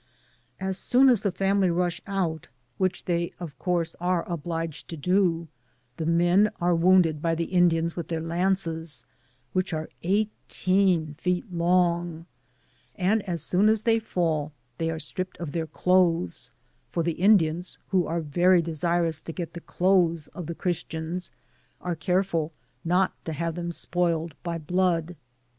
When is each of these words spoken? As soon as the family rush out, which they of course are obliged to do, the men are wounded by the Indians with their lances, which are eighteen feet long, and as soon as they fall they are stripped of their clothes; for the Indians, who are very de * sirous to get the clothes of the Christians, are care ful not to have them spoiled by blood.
As 0.59 0.79
soon 0.79 1.09
as 1.09 1.21
the 1.21 1.31
family 1.31 1.69
rush 1.69 2.01
out, 2.07 2.47
which 2.79 3.05
they 3.05 3.33
of 3.39 3.55
course 3.59 3.95
are 3.99 4.27
obliged 4.27 4.87
to 4.87 4.97
do, 4.97 5.47
the 5.97 6.07
men 6.07 6.49
are 6.59 6.73
wounded 6.73 7.21
by 7.21 7.35
the 7.35 7.43
Indians 7.43 7.95
with 7.95 8.07
their 8.07 8.19
lances, 8.19 9.05
which 9.53 9.73
are 9.75 9.87
eighteen 10.01 11.13
feet 11.13 11.53
long, 11.53 12.25
and 12.95 13.21
as 13.29 13.43
soon 13.43 13.69
as 13.69 13.83
they 13.83 13.99
fall 13.99 14.51
they 14.79 14.89
are 14.89 14.97
stripped 14.97 15.37
of 15.37 15.51
their 15.51 15.67
clothes; 15.67 16.49
for 16.89 17.03
the 17.03 17.11
Indians, 17.11 17.77
who 17.89 18.07
are 18.07 18.21
very 18.21 18.63
de 18.63 18.71
* 18.71 18.71
sirous 18.73 19.23
to 19.23 19.31
get 19.31 19.53
the 19.53 19.61
clothes 19.61 20.25
of 20.29 20.47
the 20.47 20.55
Christians, 20.55 21.29
are 21.79 21.95
care 21.95 22.23
ful 22.23 22.51
not 22.83 23.13
to 23.23 23.33
have 23.33 23.53
them 23.53 23.71
spoiled 23.71 24.33
by 24.41 24.57
blood. 24.57 25.15